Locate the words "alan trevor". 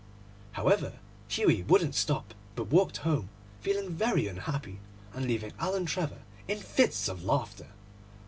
5.59-6.23